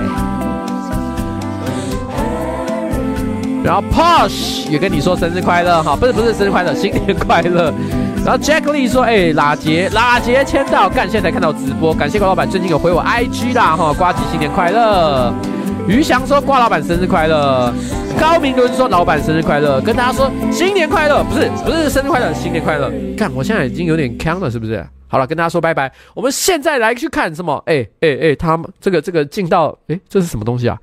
[3.65, 7.73] 然后 Posh 也跟你说生日快乐哈，不是不是生日快乐，新年快乐。
[8.29, 15.33] 然后 Jack Lee 说：“哎、拉杰拉杰签到，干，现在才看到直播，感谢瓜老板最近有回我 IG 啦哈，瓜吉新年快乐。”
[15.89, 17.73] 于翔说：“瓜老板生日快乐。”
[18.21, 22.93] 高明伦说：“老板生日快乐。”跟大家说新年快乐，不是不是生日快乐，新年快乐。
[23.17, 24.87] 干，我现在已经有点锵了，是不是？
[25.07, 25.91] 好了，跟大家说拜拜。
[26.13, 27.57] 我们现在来去看什么？
[27.65, 30.77] 哎哎哎，他们这个这个进到哎，这是什么东西啊？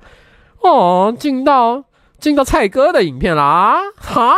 [0.62, 1.84] 哦，进到
[2.18, 4.34] 进到蔡哥的影片啦哈。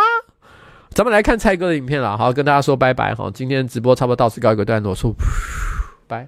[0.98, 5.14] 咱们来看蔡哥的影片了，好，跟大家说拜拜哈，今天直播差不多到此告一个段落，说
[6.08, 6.26] 拜。